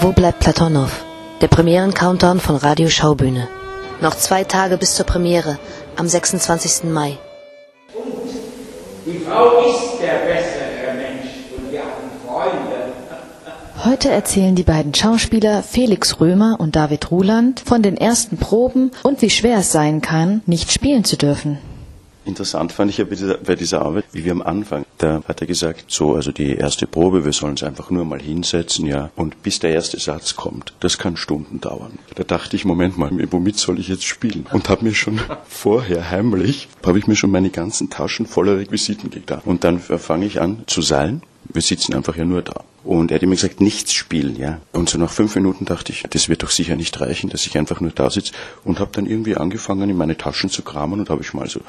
Wo 0.00 0.12
bleibt 0.12 0.40
Platonow? 0.40 0.90
Der 1.42 1.48
Premieren-Countdown 1.48 2.40
von 2.40 2.56
Radio 2.56 2.88
Schaubühne. 2.88 3.48
Noch 4.00 4.14
zwei 4.14 4.44
Tage 4.44 4.78
bis 4.78 4.94
zur 4.94 5.04
Premiere 5.04 5.58
am 5.96 6.08
26. 6.08 6.84
Mai. 6.90 7.18
Die 9.04 9.18
Frau 9.18 9.60
ist 9.60 10.00
der 10.00 10.20
bessere 10.26 10.94
Mensch 10.96 11.28
und 11.56 11.70
wir 11.70 11.80
haben 11.80 12.10
Freunde. 12.26 12.92
Heute 13.84 14.10
erzählen 14.10 14.54
die 14.54 14.62
beiden 14.62 14.94
Schauspieler 14.94 15.62
Felix 15.62 16.18
Römer 16.18 16.56
und 16.58 16.76
David 16.76 17.10
Ruland 17.10 17.60
von 17.60 17.82
den 17.82 17.98
ersten 17.98 18.38
Proben 18.38 18.92
und 19.02 19.20
wie 19.20 19.30
schwer 19.30 19.58
es 19.58 19.70
sein 19.72 20.00
kann, 20.00 20.40
nicht 20.46 20.72
spielen 20.72 21.04
zu 21.04 21.16
dürfen. 21.18 21.58
Interessant 22.24 22.72
fand 22.72 22.90
ich 22.90 22.98
ja 22.98 23.04
bei 23.04 23.16
dieser, 23.16 23.38
bei 23.38 23.54
dieser 23.54 23.82
Arbeit, 23.82 24.04
wie 24.12 24.24
wir 24.24 24.32
am 24.32 24.42
Anfang, 24.42 24.84
da 25.02 25.22
hat 25.26 25.40
er 25.40 25.46
gesagt, 25.46 25.84
so, 25.88 26.14
also 26.14 26.30
die 26.30 26.54
erste 26.54 26.86
Probe, 26.86 27.24
wir 27.24 27.32
sollen 27.32 27.52
uns 27.52 27.62
einfach 27.62 27.90
nur 27.90 28.04
mal 28.04 28.20
hinsetzen, 28.20 28.86
ja, 28.86 29.10
und 29.16 29.42
bis 29.42 29.58
der 29.58 29.72
erste 29.72 29.98
Satz 29.98 30.36
kommt, 30.36 30.74
das 30.80 30.98
kann 30.98 31.16
Stunden 31.16 31.60
dauern. 31.60 31.98
Da 32.16 32.24
dachte 32.24 32.54
ich, 32.54 32.66
Moment 32.66 32.98
mal, 32.98 33.10
womit 33.30 33.56
soll 33.56 33.78
ich 33.78 33.88
jetzt 33.88 34.04
spielen? 34.04 34.46
Und 34.52 34.68
habe 34.68 34.84
mir 34.84 34.94
schon 34.94 35.18
vorher 35.48 36.10
heimlich, 36.10 36.68
habe 36.84 36.98
ich 36.98 37.06
mir 37.06 37.16
schon 37.16 37.30
meine 37.30 37.50
ganzen 37.50 37.88
Taschen 37.88 38.26
voller 38.26 38.58
Requisiten 38.58 39.10
getan. 39.10 39.40
Und 39.44 39.64
dann 39.64 39.80
fange 39.80 40.26
ich 40.26 40.40
an 40.40 40.64
zu 40.66 40.82
seilen. 40.82 41.22
Wir 41.44 41.62
sitzen 41.62 41.94
einfach 41.94 42.16
ja 42.16 42.24
nur 42.24 42.42
da. 42.42 42.64
Und 42.84 43.10
er 43.10 43.16
hat 43.16 43.22
immer 43.22 43.34
gesagt, 43.34 43.60
nichts 43.60 43.92
spielen, 43.92 44.36
ja. 44.36 44.60
Und 44.72 44.88
so 44.88 44.98
nach 44.98 45.10
fünf 45.10 45.34
Minuten 45.34 45.64
dachte 45.64 45.92
ich, 45.92 46.04
das 46.08 46.28
wird 46.28 46.42
doch 46.42 46.50
sicher 46.50 46.76
nicht 46.76 47.00
reichen, 47.00 47.30
dass 47.30 47.46
ich 47.46 47.58
einfach 47.58 47.80
nur 47.80 47.90
da 47.90 48.10
sitze. 48.10 48.32
Und 48.64 48.80
habe 48.80 48.90
dann 48.92 49.06
irgendwie 49.06 49.36
angefangen, 49.36 49.88
in 49.90 49.96
meine 49.96 50.16
Taschen 50.16 50.50
zu 50.50 50.62
kramen 50.62 51.00
und 51.00 51.10
habe 51.10 51.22
ich 51.22 51.34
mal 51.34 51.48
so 51.48 51.60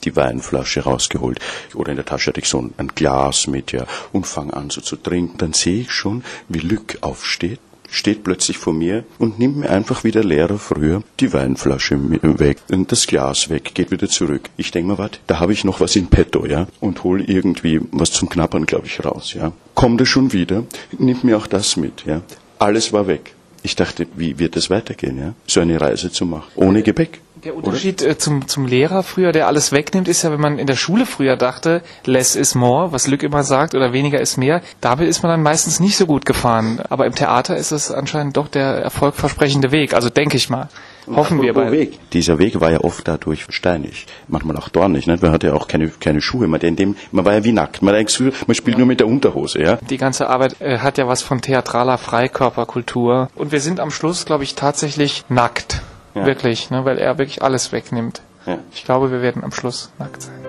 die 0.00 0.16
Weinflasche 0.16 0.82
rausgeholt. 0.82 1.40
Oder 1.74 1.90
in 1.90 1.96
der 1.96 2.06
Tasche 2.06 2.30
hatte 2.30 2.40
ich 2.40 2.48
so 2.48 2.70
ein 2.76 2.88
Glas 2.94 3.46
mit, 3.46 3.72
ja, 3.72 3.86
und 4.12 4.26
fange 4.26 4.54
an 4.54 4.70
so 4.70 4.80
zu 4.80 4.96
trinken. 4.96 5.38
Dann 5.38 5.52
sehe 5.52 5.82
ich 5.82 5.90
schon, 5.90 6.24
wie 6.48 6.60
Lück 6.60 6.98
aufsteht 7.00 7.60
steht 7.90 8.24
plötzlich 8.24 8.56
vor 8.56 8.72
mir 8.72 9.04
und 9.18 9.38
nimmt 9.38 9.56
mir 9.56 9.70
einfach 9.70 10.04
wie 10.04 10.12
der 10.12 10.24
Lehrer 10.24 10.58
früher 10.58 11.02
die 11.18 11.32
Weinflasche 11.32 11.98
weg 12.38 12.58
und 12.70 12.90
das 12.92 13.06
Glas 13.06 13.50
weg, 13.50 13.72
geht 13.74 13.90
wieder 13.90 14.08
zurück. 14.08 14.48
Ich 14.56 14.70
denke 14.70 14.92
mir, 14.92 14.98
warte, 14.98 15.18
da 15.26 15.40
habe 15.40 15.52
ich 15.52 15.64
noch 15.64 15.80
was 15.80 15.96
in 15.96 16.06
petto, 16.06 16.46
ja, 16.46 16.66
und 16.80 17.04
hol 17.04 17.20
irgendwie 17.20 17.80
was 17.90 18.12
zum 18.12 18.28
Knappern, 18.28 18.66
glaube 18.66 18.86
ich, 18.86 19.04
raus, 19.04 19.34
ja. 19.34 19.52
Kommt 19.74 20.00
er 20.00 20.06
schon 20.06 20.32
wieder, 20.32 20.64
nimmt 20.98 21.24
mir 21.24 21.36
auch 21.36 21.46
das 21.46 21.76
mit, 21.76 22.04
ja. 22.06 22.22
Alles 22.58 22.92
war 22.92 23.06
weg. 23.06 23.34
Ich 23.62 23.76
dachte, 23.76 24.06
wie 24.14 24.38
wird 24.38 24.56
es 24.56 24.70
weitergehen, 24.70 25.18
ja, 25.18 25.34
so 25.46 25.60
eine 25.60 25.80
Reise 25.80 26.10
zu 26.10 26.24
machen, 26.24 26.50
ohne 26.54 26.82
Gepäck. 26.82 27.20
Der 27.44 27.56
Unterschied 27.56 28.02
äh, 28.02 28.18
zum, 28.18 28.48
zum 28.48 28.66
Lehrer 28.66 29.02
früher, 29.02 29.32
der 29.32 29.46
alles 29.46 29.72
wegnimmt, 29.72 30.08
ist 30.08 30.22
ja, 30.22 30.30
wenn 30.30 30.40
man 30.40 30.58
in 30.58 30.66
der 30.66 30.76
Schule 30.76 31.06
früher 31.06 31.36
dachte, 31.36 31.82
less 32.04 32.36
is 32.36 32.54
more, 32.54 32.92
was 32.92 33.06
Lück 33.06 33.22
immer 33.22 33.44
sagt, 33.44 33.74
oder 33.74 33.92
weniger 33.92 34.20
ist 34.20 34.36
mehr, 34.36 34.60
damit 34.80 35.08
ist 35.08 35.22
man 35.22 35.30
dann 35.30 35.42
meistens 35.42 35.80
nicht 35.80 35.96
so 35.96 36.06
gut 36.06 36.26
gefahren. 36.26 36.80
Aber 36.90 37.06
im 37.06 37.14
Theater 37.14 37.56
ist 37.56 37.70
es 37.72 37.90
anscheinend 37.90 38.36
doch 38.36 38.48
der 38.48 38.82
erfolgversprechende 38.82 39.72
Weg, 39.72 39.94
also 39.94 40.10
denke 40.10 40.36
ich 40.36 40.50
mal. 40.50 40.68
Hoffen 41.06 41.40
wir 41.42 41.54
bei. 41.54 41.72
Weg. 41.72 41.98
Dieser 42.12 42.38
Weg 42.38 42.60
war 42.60 42.70
ja 42.70 42.80
oft 42.80 43.08
dadurch 43.08 43.46
steinig, 43.48 44.06
manchmal 44.28 44.56
auch 44.56 44.68
dornig. 44.68 45.06
Ne? 45.06 45.18
Man 45.20 45.32
hatte 45.32 45.48
ja 45.48 45.54
auch 45.54 45.66
keine, 45.66 45.88
keine 45.88 46.20
Schuhe. 46.20 46.46
Man, 46.46 46.60
in 46.60 46.76
dem, 46.76 46.96
man 47.10 47.24
war 47.24 47.34
ja 47.34 47.42
wie 47.42 47.52
nackt. 47.52 47.82
Man, 47.82 47.94
man 47.94 48.54
spielt 48.54 48.78
nur 48.78 48.86
mit 48.86 49.00
der 49.00 49.08
Unterhose. 49.08 49.60
Ja? 49.60 49.76
Die 49.76 49.96
ganze 49.96 50.28
Arbeit 50.28 50.60
äh, 50.60 50.78
hat 50.78 50.98
ja 50.98 51.08
was 51.08 51.22
von 51.22 51.40
theatraler 51.40 51.98
Freikörperkultur. 51.98 53.28
Und 53.34 53.50
wir 53.50 53.60
sind 53.60 53.80
am 53.80 53.90
Schluss, 53.90 54.24
glaube 54.24 54.44
ich, 54.44 54.54
tatsächlich 54.54 55.24
nackt. 55.28 55.82
Ja. 56.14 56.26
Wirklich, 56.26 56.70
ne, 56.70 56.84
weil 56.84 56.98
er 56.98 57.18
wirklich 57.18 57.42
alles 57.42 57.72
wegnimmt. 57.72 58.22
Ja. 58.46 58.58
Ich 58.72 58.84
glaube, 58.84 59.10
wir 59.10 59.22
werden 59.22 59.44
am 59.44 59.52
Schluss 59.52 59.90
nackt 59.98 60.22
sein. 60.22 60.40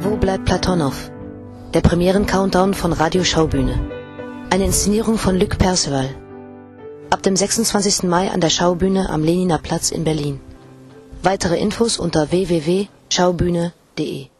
Wo 0.00 0.16
bleibt 0.16 0.44
Platonow? 0.44 1.10
Der 1.74 1.80
Premieren-Countdown 1.80 2.74
von 2.74 2.92
Radio 2.92 3.24
Schaubühne. 3.24 3.78
Eine 4.50 4.64
Inszenierung 4.64 5.18
von 5.18 5.38
Luc 5.38 5.58
Perceval. 5.58 6.08
Ab 7.10 7.22
dem 7.22 7.36
26. 7.36 8.04
Mai 8.04 8.30
an 8.30 8.40
der 8.40 8.50
Schaubühne 8.50 9.10
am 9.10 9.22
Leniner 9.22 9.58
Platz 9.58 9.90
in 9.90 10.04
Berlin. 10.04 10.40
Weitere 11.22 11.58
Infos 11.58 11.98
unter 11.98 12.30
www.schaubühne.de 12.30 14.31